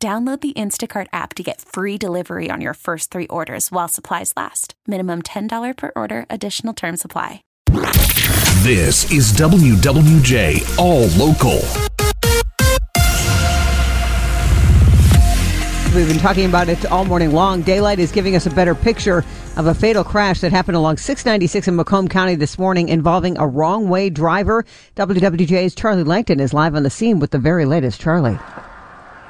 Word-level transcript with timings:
Download 0.00 0.40
the 0.40 0.52
Instacart 0.52 1.08
app 1.12 1.34
to 1.34 1.42
get 1.42 1.60
free 1.60 1.98
delivery 1.98 2.50
on 2.52 2.60
your 2.60 2.74
first 2.74 3.10
three 3.10 3.26
orders 3.26 3.72
while 3.72 3.88
supplies 3.88 4.32
last. 4.36 4.74
Minimum 4.86 5.22
$10 5.22 5.76
per 5.76 5.90
order, 5.96 6.24
additional 6.30 6.72
term 6.72 6.96
supply. 6.96 7.42
This 8.62 9.10
is 9.10 9.32
WWJ 9.32 10.78
All 10.78 11.08
Local. 11.18 11.58
We've 15.96 16.06
been 16.06 16.18
talking 16.18 16.44
about 16.44 16.68
it 16.68 16.86
all 16.86 17.04
morning 17.04 17.32
long. 17.32 17.62
Daylight 17.62 17.98
is 17.98 18.12
giving 18.12 18.36
us 18.36 18.46
a 18.46 18.50
better 18.50 18.76
picture 18.76 19.24
of 19.56 19.66
a 19.66 19.74
fatal 19.74 20.04
crash 20.04 20.40
that 20.42 20.52
happened 20.52 20.76
along 20.76 20.98
696 20.98 21.66
in 21.66 21.74
Macomb 21.74 22.06
County 22.06 22.36
this 22.36 22.56
morning 22.56 22.88
involving 22.88 23.36
a 23.36 23.48
wrong 23.48 23.88
way 23.88 24.10
driver. 24.10 24.64
WWJ's 24.94 25.74
Charlie 25.74 26.04
Langton 26.04 26.38
is 26.38 26.54
live 26.54 26.76
on 26.76 26.84
the 26.84 26.90
scene 26.90 27.18
with 27.18 27.32
the 27.32 27.38
very 27.38 27.64
latest. 27.64 28.00
Charlie. 28.00 28.38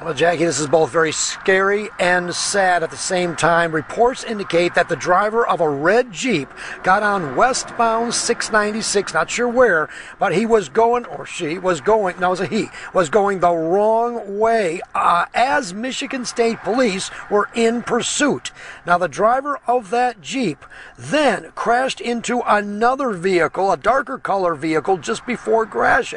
Well, 0.01 0.13
Jackie, 0.13 0.45
this 0.45 0.61
is 0.61 0.67
both 0.67 0.91
very 0.91 1.11
scary 1.11 1.89
and 1.99 2.33
sad 2.33 2.83
at 2.83 2.89
the 2.89 2.95
same 2.95 3.35
time. 3.35 3.73
Reports 3.73 4.23
indicate 4.23 4.73
that 4.75 4.87
the 4.87 4.95
driver 4.95 5.45
of 5.45 5.59
a 5.59 5.67
red 5.67 6.13
Jeep 6.13 6.47
got 6.83 7.03
on 7.03 7.35
westbound 7.35 8.13
696, 8.13 9.13
not 9.13 9.29
sure 9.29 9.49
where, 9.49 9.89
but 10.17 10.33
he 10.33 10.45
was 10.45 10.69
going, 10.69 11.03
or 11.03 11.25
she 11.25 11.57
was 11.57 11.81
going, 11.81 12.17
no, 12.17 12.27
it 12.27 12.29
was 12.29 12.39
a 12.39 12.45
he, 12.45 12.69
was 12.93 13.09
going 13.09 13.41
the 13.41 13.51
wrong 13.51 14.39
way 14.39 14.79
uh, 14.95 15.25
as 15.33 15.73
Michigan 15.73 16.23
State 16.23 16.59
Police 16.59 17.11
were 17.29 17.49
in 17.53 17.83
pursuit. 17.83 18.53
Now, 18.85 18.97
the 18.97 19.09
driver 19.09 19.59
of 19.67 19.89
that 19.89 20.21
Jeep 20.21 20.63
then 20.97 21.51
crashed 21.55 21.99
into 21.99 22.41
another 22.47 23.09
vehicle, 23.11 23.69
a 23.69 23.75
darker 23.75 24.17
color 24.17 24.55
vehicle, 24.55 24.95
just 24.95 25.25
before 25.25 25.65
crash 25.65 26.13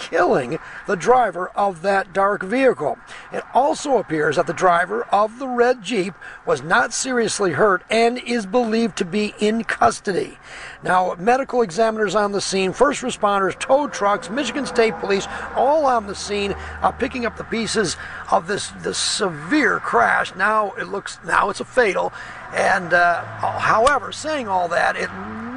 killing 0.00 0.58
the 0.86 0.96
driver 0.96 1.48
of 1.50 1.82
that 1.82 2.12
dark 2.12 2.42
vehicle. 2.42 2.98
It 3.32 3.44
also 3.54 3.98
appears 3.98 4.36
that 4.36 4.46
the 4.46 4.52
driver 4.52 5.04
of 5.12 5.38
the 5.38 5.46
red 5.46 5.82
Jeep 5.82 6.14
was 6.46 6.62
not 6.62 6.92
seriously 6.92 7.52
hurt 7.52 7.84
and 7.90 8.18
is 8.18 8.46
believed 8.46 8.96
to 8.96 9.04
be 9.04 9.34
in 9.38 9.62
custody. 9.62 10.38
Now, 10.82 11.14
medical 11.18 11.62
examiners 11.62 12.14
on 12.14 12.32
the 12.32 12.40
scene, 12.40 12.72
first 12.72 13.02
responders, 13.02 13.58
tow 13.58 13.86
trucks, 13.88 14.30
Michigan 14.30 14.64
State 14.66 14.94
Police, 14.94 15.28
all 15.54 15.84
on 15.84 16.06
the 16.06 16.14
scene, 16.14 16.54
uh, 16.82 16.90
picking 16.92 17.26
up 17.26 17.36
the 17.36 17.44
pieces 17.44 17.96
of 18.32 18.46
this, 18.46 18.70
this 18.78 18.98
severe 18.98 19.78
crash. 19.80 20.34
Now 20.34 20.72
it 20.72 20.88
looks, 20.88 21.18
now 21.24 21.50
it's 21.50 21.60
a 21.60 21.64
fatal. 21.64 22.12
And 22.54 22.92
uh, 22.94 23.22
however, 23.22 24.10
saying 24.10 24.48
all 24.48 24.68
that, 24.68 24.96
it 24.96 25.10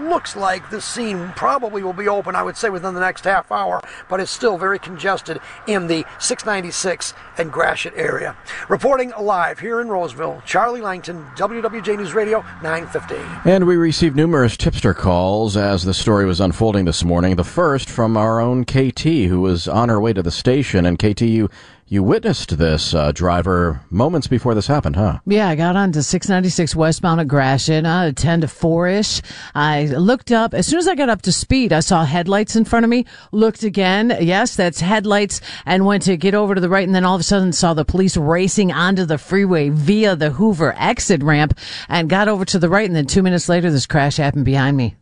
looks 0.10 0.36
like 0.36 0.70
this 0.70 0.86
scene 0.86 1.32
probably 1.36 1.84
will 1.84 1.94
be 1.94 2.08
open, 2.08 2.36
I 2.36 2.44
would 2.44 2.58
say, 2.58 2.70
within 2.70 2.94
the 2.94 3.00
next 3.00 3.24
half 3.24 3.52
hour, 3.52 3.82
but 4.10 4.20
it's 4.20 4.32
still 4.32 4.58
very 4.58 4.80
congested 4.80 5.40
in 5.68 5.88
the 5.88 6.06
696 6.20 7.14
and 7.38 7.52
Gratiot 7.52 7.94
area. 7.96 8.36
Reporting 8.70 9.14
live 9.20 9.60
here 9.60 9.82
in 9.82 9.90
Roseville, 9.90 10.42
Charlie 10.46 10.82
Langton, 10.82 11.26
WWJ 11.36 11.98
News 11.98 12.14
Radio, 12.14 12.42
950. 12.62 13.50
And 13.50 13.66
we 13.66 13.76
received 13.76 14.16
numerous 14.16 14.58
tipster 14.58 14.94
calls 14.94 15.58
as 15.58 15.84
the 15.84 15.94
story 15.94 16.26
was 16.26 16.40
unfolding 16.40 16.86
this 16.86 17.04
morning. 17.04 17.36
The 17.36 17.44
first 17.44 17.90
from 17.90 18.18
our 18.18 18.40
own 18.40 18.66
KT, 18.66 19.04
who 19.04 19.42
was 19.42 19.68
on 19.68 19.90
her 19.90 20.00
way 20.00 20.14
to 20.14 20.22
the 20.22 20.32
station. 20.32 20.86
And 20.86 20.98
KT, 21.00 21.22
you 21.22 21.50
you 21.88 22.04
witnessed 22.04 22.58
this 22.58 22.94
uh, 22.94 23.12
driver 23.12 23.82
moments 23.90 24.28
before 24.28 24.56
this 24.56 24.68
happened, 24.68 24.96
huh? 24.96 25.20
Yeah, 25.26 25.50
I 25.50 25.56
got 25.56 25.76
onto 25.76 26.02
696 26.02 26.76
westbound 26.76 27.22
at 27.22 27.28
Gratiot, 27.28 27.86
uh, 27.86 28.12
10 28.12 28.42
to 28.42 28.48
4 28.48 28.88
ish. 28.88 29.22
I 29.54 29.86
looked 29.86 30.32
up. 30.32 30.54
As 30.54 30.66
soon 30.66 30.80
as 30.80 30.88
I 30.88 30.96
got 30.96 31.10
up 31.10 31.22
to 31.24 31.32
speed, 31.32 31.74
I 31.74 31.82
saw 31.82 32.06
headlights 32.06 32.56
in 32.56 32.66
front 32.66 32.84
of 32.84 32.90
me. 32.90 33.06
Looked 33.32 33.64
again. 33.64 34.18
Yes, 34.22 34.56
that's 34.56 34.80
headlights 34.80 35.42
and 35.66 35.86
went 35.86 36.04
to 36.04 36.18
get 36.18 36.34
over 36.34 36.56
to 36.56 36.62
the 36.62 36.70
right. 36.70 36.88
And 36.88 36.96
then 36.96 37.06
all 37.06 37.16
of 37.16 37.22
a 37.22 37.24
sudden 37.24 37.52
saw 37.52 37.74
the 37.74 37.86
police 37.86 38.18
racing 38.18 38.72
onto 38.72 39.06
the 39.06 39.18
freeway 39.18 39.70
via 39.70 40.16
the 40.16 40.32
Hoover 40.32 40.74
exit 40.78 41.22
ramp 41.22 41.58
and 41.90 42.10
got 42.10 42.28
over 42.28 42.46
to 42.46 42.60
the 42.60 42.70
right. 42.70 42.88
And 42.88 42.96
then 42.96 43.06
two 43.06 43.24
minutes 43.24 43.50
later, 43.50 43.70
this 43.70 43.86
crash 43.86 44.18
happened 44.18 44.46
behind 44.46 44.78
me 44.78 44.96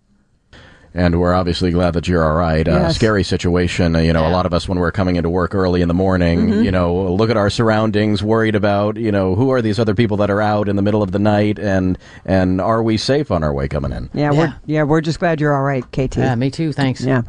and 0.94 1.19
we're 1.19 1.34
obviously 1.34 1.72
glad 1.72 1.91
that 1.96 2.07
you're 2.07 2.24
all 2.24 2.35
right. 2.35 2.68
Uh, 2.68 2.91
scary 2.91 3.24
situation. 3.24 3.96
Uh, 3.96 4.00
you 4.00 4.13
know, 4.13 4.28
a 4.28 4.29
lot 4.31 4.46
of 4.46 4.53
us 4.53 4.68
when 4.68 4.78
we're 4.79 4.91
coming 4.91 5.16
into 5.16 5.29
work 5.29 5.56
early 5.56 5.81
in 5.81 5.88
the 5.88 5.94
morning, 5.94 6.22
Mm-hmm. 6.47 6.63
you 6.63 6.72
know, 6.72 7.13
look 7.13 7.29
at 7.29 7.38
our 7.38 7.50
surroundings, 7.50 8.24
worried 8.24 8.56
about, 8.56 8.97
you 8.97 9.12
know, 9.12 9.35
who 9.35 9.50
are 9.52 9.62
these 9.62 9.79
other 9.79 9.94
people 9.96 10.18
that 10.18 10.29
are 10.29 10.41
out 10.41 10.68
in 10.69 10.75
the 10.75 10.81
middle 10.81 11.02
of 11.03 11.12
the 11.12 11.19
night, 11.19 11.59
and 11.59 11.97
and 12.25 12.59
are 12.62 12.81
we 12.84 12.97
safe 12.97 13.31
on 13.31 13.44
our 13.44 13.53
way 13.53 13.68
coming 13.68 13.91
in? 13.91 14.09
Yeah, 14.13 14.31
Yeah. 14.31 14.38
we're 14.40 14.56
yeah 14.66 14.84
we're 14.84 15.02
just 15.02 15.19
glad 15.19 15.40
you're 15.40 15.56
all 15.56 15.63
right, 15.63 15.84
KT. 15.91 16.18
Yeah, 16.18 16.35
me 16.35 16.50
too. 16.52 16.72
Thanks. 16.74 17.02
Yeah. 17.03 17.22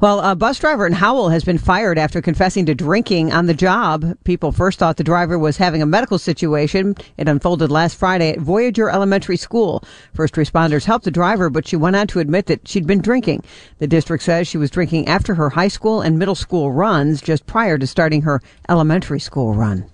Well, 0.00 0.20
a 0.20 0.34
bus 0.34 0.58
driver 0.58 0.86
in 0.86 0.92
Howell 0.92 1.28
has 1.30 1.44
been 1.44 1.58
fired 1.58 1.98
after 1.98 2.20
confessing 2.22 2.66
to 2.66 2.74
drinking 2.74 3.32
on 3.32 3.46
the 3.46 3.54
job. 3.54 4.16
People 4.24 4.52
first 4.52 4.78
thought 4.78 4.96
the 4.96 5.04
driver 5.04 5.38
was 5.38 5.56
having 5.56 5.82
a 5.82 5.86
medical 5.86 6.18
situation. 6.18 6.94
It 7.16 7.28
unfolded 7.28 7.70
last 7.70 7.96
Friday 7.96 8.30
at 8.30 8.38
Voyager 8.40 8.88
Elementary 8.90 9.36
School. 9.36 9.82
First 10.14 10.34
responders 10.34 10.84
helped 10.84 11.04
the 11.04 11.10
driver, 11.10 11.50
but 11.50 11.66
she 11.66 11.76
went 11.76 11.96
on 11.96 12.06
to 12.08 12.20
admit 12.20 12.46
that 12.46 12.66
she'd 12.68 12.86
been 12.86 13.00
drinking. 13.04 13.44
The 13.78 13.86
district 13.86 14.24
says 14.24 14.48
she 14.48 14.58
was 14.58 14.70
drinking 14.70 15.06
after 15.06 15.36
her 15.36 15.50
high 15.50 15.68
school 15.68 16.00
and 16.00 16.18
middle 16.18 16.34
school 16.34 16.72
runs 16.72 17.22
just 17.22 17.46
prior 17.46 17.78
to 17.78 17.86
starting 17.86 18.22
her 18.22 18.42
elementary 18.68 19.20
school 19.20 19.54
run. 19.54 19.88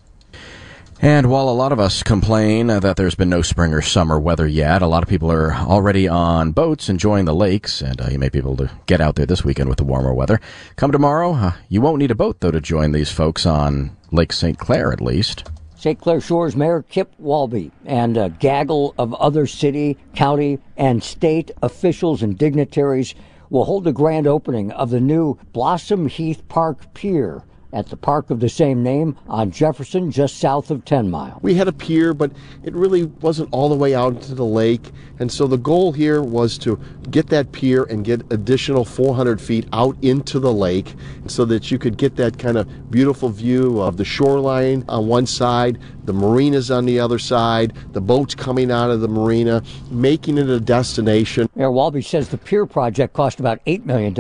And 1.03 1.31
while 1.31 1.49
a 1.49 1.51
lot 1.51 1.73
of 1.73 1.81
us 1.81 2.03
complain 2.03 2.67
that 2.67 2.97
there's 2.97 3.15
been 3.15 3.31
no 3.31 3.41
spring 3.41 3.73
or 3.73 3.81
summer 3.81 4.21
weather 4.21 4.47
yet, 4.47 4.83
a 4.83 4.87
lot 4.87 5.03
of 5.03 5.09
people 5.09 5.33
are 5.33 5.55
already 5.55 6.07
on 6.07 6.53
boats 6.53 6.91
enjoying 6.91 7.25
the 7.25 7.35
lakes, 7.35 7.81
and 7.81 7.99
uh, 8.03 8.09
you 8.11 8.19
may 8.19 8.29
be 8.29 8.39
able 8.39 8.57
to 8.59 8.71
get 8.85 9.01
out 9.01 9.15
there 9.15 9.25
this 9.25 9.43
weekend 9.43 9.71
with 9.71 9.79
the 9.79 9.85
warmer 9.85 10.13
weather. 10.13 10.43
Come 10.77 10.93
tomorrow, 10.93 11.33
uh, 11.33 11.53
you 11.71 11.81
won't 11.81 12.01
need 12.01 12.11
a 12.11 12.15
boat 12.15 12.41
though 12.41 12.51
to 12.51 12.61
join 12.61 12.93
these 12.93 13.11
folks 13.11 13.47
on 13.47 13.97
Lake 14.13 14.31
St. 14.33 14.59
Clair 14.59 14.93
at 14.93 15.01
least. 15.01 15.49
St. 15.81 15.99
Clair 15.99 16.21
Shores 16.21 16.55
Mayor 16.55 16.83
Kip 16.83 17.15
Walby 17.19 17.73
and 17.87 18.19
a 18.19 18.29
gaggle 18.29 18.95
of 18.99 19.15
other 19.15 19.47
city, 19.47 19.97
county, 20.15 20.59
and 20.77 21.03
state 21.03 21.51
officials 21.63 22.23
and 22.23 22.37
dignitaries 22.37 23.15
will 23.49 23.65
hold 23.65 23.85
the 23.85 23.93
grand 23.93 24.27
opening 24.27 24.71
of 24.73 24.91
the 24.91 25.01
new 25.01 25.39
Blossom 25.55 26.09
Heath 26.09 26.47
Park 26.49 26.93
Pier 26.93 27.45
at 27.73 27.89
the 27.89 27.97
park 27.97 28.31
of 28.31 28.41
the 28.41 28.49
same 28.49 28.83
name 28.83 29.17
on 29.29 29.51
Jefferson, 29.51 30.11
just 30.11 30.39
south 30.39 30.71
of 30.71 30.85
10 30.85 31.11
Mile. 31.11 31.39
we 31.43 31.55
had 31.55 31.69
a 31.69 31.73
pier, 31.73 32.13
but 32.13 32.33
it 32.65 32.75
really 32.75 33.05
wasn't 33.05 33.49
all 33.53 33.69
the 33.69 33.75
way 33.75 33.95
out 33.95 34.15
into 34.15 34.35
the 34.35 34.45
lake. 34.45 34.91
And 35.19 35.31
so 35.31 35.47
the 35.47 35.59
goal 35.59 35.93
here 35.93 36.23
was 36.23 36.59
to 36.59 36.81
get 37.11 37.29
that 37.29 37.53
pier 37.53 37.85
and 37.85 38.05
get 38.05 38.23
additional 38.33 38.85
400 38.85 39.41
feet 39.41 39.67
out 39.73 39.97
into 40.03 40.39
the 40.39 40.53
lake 40.53 40.95
so 41.27 41.45
that 41.47 41.71
you 41.71 41.79
could 41.79 41.97
get 41.97 42.17
that 42.17 42.39
kind 42.39 42.57
of 42.57 42.91
beautiful 42.91 43.29
view 43.29 43.81
of 43.81 43.97
the 43.97 44.05
shoreline 44.05 44.85
on 44.89 45.07
one 45.07 45.27
side, 45.27 45.79
the 46.05 46.13
marinas 46.13 46.71
on 46.71 46.87
the 46.87 46.99
other 46.99 47.19
side, 47.19 47.73
the 47.93 48.01
boats 48.01 48.35
coming 48.35 48.71
out 48.71 48.91
of 48.91 49.01
the 49.01 49.09
marina, 49.09 49.63
making 49.91 50.39
it 50.39 50.49
a 50.49 50.61
destination. 50.61 51.49
Mayor 51.55 51.71
Walby 51.71 52.03
says 52.03 52.29
the 52.29 52.39
pier 52.39 52.67
project 52.67 53.13
cost 53.13 53.41
about 53.41 53.65
$8 53.67 53.85
million, 53.85 54.15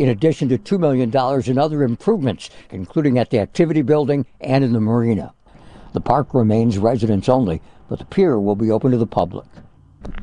in 0.00 0.08
addition 0.08 0.48
to 0.48 0.56
$2 0.56 0.80
million 0.80 1.10
in 1.46 1.58
other 1.58 1.82
improvements, 1.82 2.48
including 2.70 3.18
at 3.18 3.28
the 3.28 3.38
activity 3.38 3.82
building 3.82 4.24
and 4.40 4.64
in 4.64 4.72
the 4.72 4.80
marina. 4.80 5.34
The 5.92 6.00
park 6.00 6.32
remains 6.32 6.78
residents 6.78 7.28
only, 7.28 7.60
but 7.86 7.98
the 7.98 8.06
pier 8.06 8.40
will 8.40 8.56
be 8.56 8.70
open 8.70 8.92
to 8.92 8.96
the 8.96 9.06
public. 9.06 9.44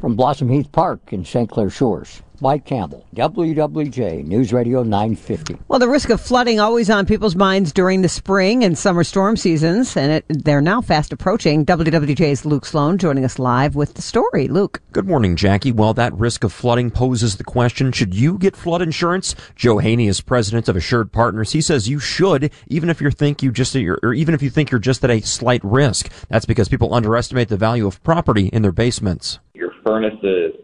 From 0.02 0.16
Blossom 0.16 0.50
Heath 0.50 0.72
Park 0.72 1.14
in 1.14 1.24
St. 1.24 1.50
Clair 1.50 1.70
Shores, 1.70 2.22
Mike 2.40 2.66
Campbell, 2.66 3.06
WWJ 3.16 4.26
News 4.26 4.54
Radio 4.54 4.84
950. 4.84 5.58
Well, 5.68 5.80
the 5.80 5.90
risk 5.90 6.10
of 6.10 6.22
flooding 6.22 6.60
always 6.60 6.90
on 6.90 7.06
people's 7.06 7.36
minds 7.36 7.72
during 7.74 8.02
the 8.02 8.10
spring 8.10 8.64
and 8.64 8.78
summer 8.78 9.04
storm 9.04 9.38
seasons, 9.38 9.98
and 9.98 10.12
it, 10.12 10.26
they're 10.30 10.62
now 10.62 10.82
fast 10.82 11.14
approaching. 11.14 11.66
WWJ's 11.66 12.46
Luke 12.46 12.66
Sloan 12.66 12.98
joining 12.98 13.26
us 13.26 13.40
live 13.40 13.76
with 13.76 13.96
the 13.96 14.02
story. 14.02 14.48
Luke. 14.48 14.82
Good 14.92 15.08
morning, 15.08 15.36
Jackie. 15.36 15.72
Well, 15.72 15.94
that 15.96 16.14
risk 16.14 16.44
of 16.44 16.54
flooding 16.54 16.92
poses 16.92 17.38
the 17.38 17.44
question, 17.44 17.92
should 17.92 18.14
you 18.14 18.38
get 18.38 18.56
flood 18.56 18.82
insurance? 18.82 19.36
Joe 19.56 19.80
Haney 19.80 20.08
is 20.08 20.22
president 20.22 20.68
of 20.68 20.76
Assured 20.76 21.12
Partners. 21.12 21.54
He 21.54 21.62
says 21.62 21.90
you 21.90 22.00
should, 22.00 22.52
even 22.68 22.90
if 22.90 23.02
you 23.02 23.10
think 23.10 23.42
you 23.42 23.52
just, 23.52 23.76
or 23.76 24.14
even 24.14 24.36
if 24.36 24.42
you 24.42 24.50
think 24.50 24.72
you're 24.72 24.80
just 24.80 25.04
at 25.04 25.12
a 25.12 25.22
slight 25.22 25.64
risk. 25.64 26.12
That's 26.30 26.46
because 26.46 26.70
people 26.70 26.94
underestimate 26.94 27.50
the 27.50 27.58
value 27.58 27.88
of 27.88 28.04
property 28.04 28.48
in 28.48 28.62
their 28.62 28.72
basements. 28.72 29.40
Your 29.88 29.94
furnaces, 29.94 30.60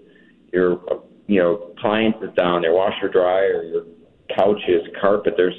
your 0.51 0.81
you 1.27 1.41
know 1.41 1.71
appliances 1.77 2.29
down 2.35 2.61
there, 2.61 2.73
washer 2.73 3.09
dryer, 3.09 3.63
your 3.63 3.83
couches, 4.35 4.87
carpet. 4.99 5.33
There's 5.37 5.55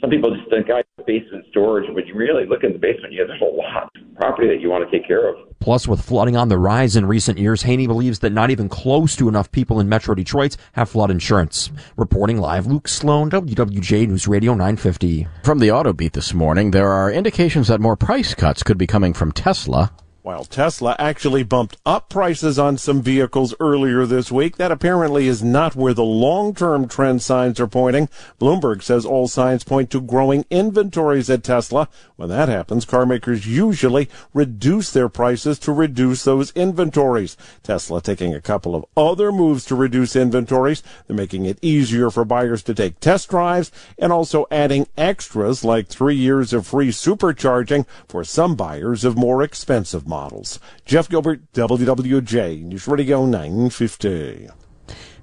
some 0.00 0.10
people 0.10 0.34
just 0.34 0.50
think, 0.50 0.66
oh, 0.70 0.76
"I 0.78 1.02
basement 1.06 1.46
storage," 1.50 1.88
but 1.94 2.06
you 2.06 2.14
really 2.14 2.46
look 2.46 2.64
in 2.64 2.72
the 2.72 2.78
basement. 2.78 3.12
Yeah, 3.12 3.24
there's 3.26 3.40
a 3.40 3.44
lot 3.44 3.84
of 3.84 4.16
property 4.16 4.48
that 4.48 4.60
you 4.60 4.70
want 4.70 4.88
to 4.88 4.96
take 4.96 5.06
care 5.06 5.28
of. 5.28 5.36
Plus, 5.60 5.86
with 5.86 6.02
flooding 6.02 6.36
on 6.36 6.48
the 6.48 6.58
rise 6.58 6.96
in 6.96 7.06
recent 7.06 7.38
years, 7.38 7.62
Haney 7.62 7.86
believes 7.86 8.18
that 8.18 8.32
not 8.32 8.50
even 8.50 8.68
close 8.68 9.14
to 9.16 9.28
enough 9.28 9.50
people 9.52 9.78
in 9.78 9.88
Metro 9.88 10.14
Detroit 10.14 10.56
have 10.72 10.90
flood 10.90 11.10
insurance. 11.10 11.70
Reporting 11.96 12.38
live, 12.38 12.66
Luke 12.66 12.88
Sloan, 12.88 13.30
WWJ 13.30 14.08
News 14.08 14.26
Radio 14.26 14.52
950. 14.52 15.28
From 15.44 15.60
the 15.60 15.70
Auto 15.70 15.92
Beat 15.92 16.14
this 16.14 16.34
morning, 16.34 16.72
there 16.72 16.90
are 16.90 17.12
indications 17.12 17.68
that 17.68 17.80
more 17.80 17.96
price 17.96 18.34
cuts 18.34 18.64
could 18.64 18.78
be 18.78 18.88
coming 18.88 19.12
from 19.12 19.30
Tesla. 19.30 19.92
While 20.22 20.44
Tesla 20.44 20.94
actually 21.00 21.42
bumped 21.42 21.78
up 21.84 22.08
prices 22.08 22.56
on 22.56 22.78
some 22.78 23.02
vehicles 23.02 23.56
earlier 23.58 24.06
this 24.06 24.30
week, 24.30 24.56
that 24.56 24.70
apparently 24.70 25.26
is 25.26 25.42
not 25.42 25.74
where 25.74 25.94
the 25.94 26.04
long-term 26.04 26.86
trend 26.86 27.22
signs 27.22 27.58
are 27.58 27.66
pointing. 27.66 28.08
Bloomberg 28.40 28.84
says 28.84 29.04
all 29.04 29.26
signs 29.26 29.64
point 29.64 29.90
to 29.90 30.00
growing 30.00 30.44
inventories 30.48 31.28
at 31.28 31.42
Tesla. 31.42 31.88
When 32.14 32.28
that 32.28 32.48
happens, 32.48 32.84
car 32.84 33.04
makers 33.04 33.48
usually 33.48 34.08
reduce 34.32 34.92
their 34.92 35.08
prices 35.08 35.58
to 35.58 35.72
reduce 35.72 36.22
those 36.22 36.52
inventories. 36.52 37.36
Tesla 37.64 38.00
taking 38.00 38.32
a 38.32 38.40
couple 38.40 38.76
of 38.76 38.84
other 38.96 39.32
moves 39.32 39.64
to 39.64 39.74
reduce 39.74 40.14
inventories. 40.14 40.84
They're 41.08 41.16
making 41.16 41.46
it 41.46 41.58
easier 41.62 42.10
for 42.10 42.24
buyers 42.24 42.62
to 42.64 42.74
take 42.74 43.00
test 43.00 43.28
drives 43.28 43.72
and 43.98 44.12
also 44.12 44.46
adding 44.52 44.86
extras 44.96 45.64
like 45.64 45.88
three 45.88 46.14
years 46.14 46.52
of 46.52 46.64
free 46.64 46.90
supercharging 46.90 47.86
for 48.06 48.22
some 48.22 48.54
buyers 48.54 49.04
of 49.04 49.16
more 49.16 49.42
expensive 49.42 50.06
models. 50.12 50.60
Jeff 50.84 51.08
Gilbert, 51.08 51.40
WWJ, 51.54 52.64
News 52.64 52.86
Radio 52.86 53.24
950. 53.24 54.50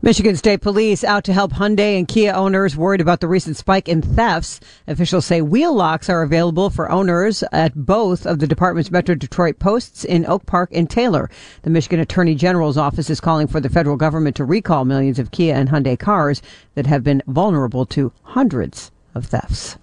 Michigan 0.01 0.35
State 0.35 0.61
Police 0.61 1.03
out 1.03 1.23
to 1.25 1.33
help 1.33 1.51
Hyundai 1.51 1.99
and 1.99 2.07
Kia 2.07 2.33
owners 2.33 2.75
worried 2.75 3.01
about 3.01 3.19
the 3.19 3.27
recent 3.27 3.55
spike 3.55 3.87
in 3.87 4.01
thefts. 4.01 4.59
Officials 4.87 5.27
say 5.27 5.41
wheel 5.41 5.75
locks 5.75 6.09
are 6.09 6.23
available 6.23 6.71
for 6.71 6.89
owners 6.89 7.43
at 7.51 7.75
both 7.75 8.25
of 8.25 8.39
the 8.39 8.47
department's 8.47 8.89
Metro 8.89 9.13
Detroit 9.13 9.59
posts 9.59 10.05
in 10.05 10.25
Oak 10.25 10.47
Park 10.47 10.71
and 10.73 10.89
Taylor. 10.89 11.29
The 11.61 11.69
Michigan 11.69 11.99
Attorney 11.99 12.33
General's 12.33 12.77
office 12.77 13.11
is 13.11 13.21
calling 13.21 13.45
for 13.45 13.59
the 13.59 13.69
federal 13.69 13.95
government 13.95 14.35
to 14.37 14.45
recall 14.45 14.85
millions 14.85 15.19
of 15.19 15.29
Kia 15.29 15.53
and 15.53 15.69
Hyundai 15.69 15.99
cars 15.99 16.41
that 16.73 16.87
have 16.87 17.03
been 17.03 17.21
vulnerable 17.27 17.85
to 17.87 18.11
hundreds 18.23 18.89
of 19.13 19.25
thefts. 19.25 19.77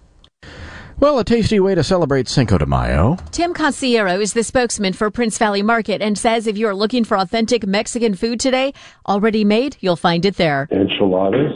Well, 0.99 1.19
a 1.19 1.25
tasty 1.25 1.61
way 1.61 1.75
to 1.75 1.85
celebrate 1.85 2.27
Cinco 2.27 2.57
de 2.57 2.65
Mayo. 2.65 3.17
Tim 3.31 3.53
Casiero 3.53 4.19
is 4.19 4.33
the 4.33 4.43
spokesman 4.43 4.95
for 4.95 5.11
Prince 5.11 5.37
Valley 5.37 5.63
Market 5.63 6.01
and 6.01 6.17
says 6.17 6.47
if 6.47 6.57
you're 6.57 6.75
looking 6.75 7.05
for 7.05 7.19
authentic 7.19 7.67
Mexican 7.67 8.15
food 8.15 8.41
today, 8.41 8.73
already 9.07 9.45
made, 9.45 9.77
you'll 9.81 9.97
find 9.97 10.25
it 10.25 10.37
there. 10.37 10.67
Enchiladas, 10.71 11.53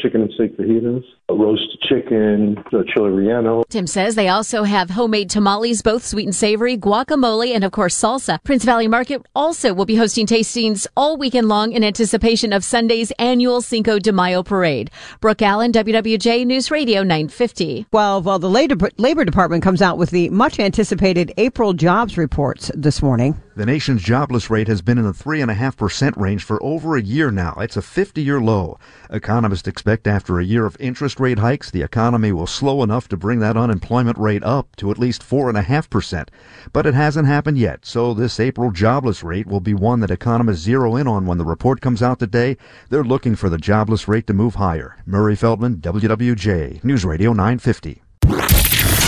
chicken 0.00 0.22
and 0.22 0.30
steak 0.34 0.56
fajitas, 0.56 1.02
roast 1.30 1.80
chicken, 1.82 2.62
chile 2.70 3.10
relleno. 3.10 3.64
Tim 3.68 3.86
says 3.86 4.14
they 4.14 4.28
also 4.28 4.64
have 4.64 4.90
homemade 4.90 5.30
tamales, 5.30 5.82
both 5.82 6.04
sweet 6.04 6.24
and 6.24 6.34
savory, 6.34 6.76
guacamole, 6.76 7.54
and 7.54 7.64
of 7.64 7.72
course 7.72 7.98
salsa. 7.98 8.42
Prince 8.44 8.64
Valley 8.64 8.88
Market 8.88 9.22
also 9.34 9.72
will 9.72 9.86
be 9.86 9.96
hosting 9.96 10.26
tastings 10.26 10.86
all 10.96 11.16
weekend 11.16 11.48
long 11.48 11.72
in 11.72 11.82
anticipation 11.82 12.52
of 12.52 12.62
Sunday's 12.62 13.10
annual 13.12 13.62
Cinco 13.62 13.98
de 13.98 14.12
Mayo 14.12 14.42
parade. 14.42 14.90
Brooke 15.20 15.42
Allen, 15.42 15.72
WWJ 15.72 16.46
News 16.46 16.70
Radio 16.70 17.02
950. 17.02 17.86
Well, 17.92 18.20
while 18.20 18.38
the 18.38 18.50
Labor 18.50 19.24
Department 19.24 19.62
comes 19.62 19.80
out 19.80 19.98
with 19.98 20.10
the 20.10 20.28
much 20.30 20.60
anticipated 20.60 21.32
April 21.38 21.72
jobs 21.72 22.18
reports 22.18 22.70
this 22.74 23.02
morning. 23.02 23.40
The 23.56 23.66
nation's 23.66 24.02
jobless 24.02 24.50
rate 24.50 24.66
has 24.66 24.82
been 24.82 24.98
in 24.98 25.04
the 25.04 25.12
3.5% 25.12 26.16
range 26.16 26.42
for 26.42 26.60
over 26.60 26.96
a 26.96 27.02
year 27.02 27.30
now. 27.30 27.54
It's 27.60 27.76
a 27.76 27.82
50 27.82 28.20
year 28.20 28.40
low. 28.40 28.78
Economists 29.10 29.68
expect 29.68 30.08
after 30.08 30.40
a 30.40 30.44
year 30.44 30.66
of 30.66 30.76
interest 30.80 31.13
rate 31.20 31.38
hikes, 31.38 31.70
the 31.70 31.82
economy 31.82 32.32
will 32.32 32.46
slow 32.46 32.82
enough 32.82 33.08
to 33.08 33.16
bring 33.16 33.38
that 33.40 33.56
unemployment 33.56 34.18
rate 34.18 34.42
up 34.42 34.74
to 34.76 34.90
at 34.90 34.98
least 34.98 35.22
4.5%. 35.22 36.28
But 36.72 36.86
it 36.86 36.94
hasn't 36.94 37.26
happened 37.26 37.58
yet, 37.58 37.84
so 37.84 38.14
this 38.14 38.40
April 38.40 38.70
jobless 38.70 39.22
rate 39.22 39.46
will 39.46 39.60
be 39.60 39.74
one 39.74 40.00
that 40.00 40.10
economists 40.10 40.60
zero 40.60 40.96
in 40.96 41.06
on 41.06 41.26
when 41.26 41.38
the 41.38 41.44
report 41.44 41.80
comes 41.80 42.02
out 42.02 42.18
today. 42.18 42.56
They're 42.90 43.04
looking 43.04 43.36
for 43.36 43.48
the 43.48 43.58
jobless 43.58 44.08
rate 44.08 44.26
to 44.26 44.34
move 44.34 44.56
higher. 44.56 44.96
Murray 45.06 45.36
Feldman, 45.36 45.76
WWJ, 45.76 46.84
News 46.84 47.04
Radio 47.04 47.32
950. 47.32 48.02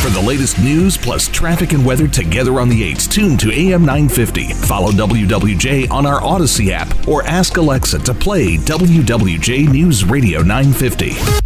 For 0.06 0.12
the 0.12 0.22
latest 0.24 0.60
news 0.60 0.96
plus 0.96 1.26
traffic 1.26 1.72
and 1.72 1.84
weather 1.84 2.06
together 2.06 2.60
on 2.60 2.68
the 2.68 2.92
8s, 2.92 3.10
tune 3.10 3.36
to 3.38 3.50
AM 3.50 3.84
950. 3.84 4.52
Follow 4.52 4.92
WWJ 4.92 5.90
on 5.90 6.06
our 6.06 6.20
Audacy 6.20 6.70
app 6.70 7.08
or 7.08 7.24
ask 7.24 7.56
Alexa 7.56 7.98
to 8.00 8.14
play 8.14 8.56
WWJ 8.56 9.68
News 9.68 10.04
Radio 10.04 10.42
950. 10.42 11.45